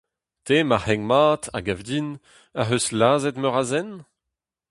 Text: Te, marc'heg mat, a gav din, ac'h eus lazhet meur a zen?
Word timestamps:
Te, 0.45 0.57
marc'heg 0.69 1.01
mat, 1.09 1.43
a 1.57 1.59
gav 1.65 1.81
din, 1.89 2.07
ac'h 2.59 2.75
eus 2.75 2.87
lazhet 2.99 3.39
meur 3.39 3.57
a 3.61 3.63
zen? 3.71 3.91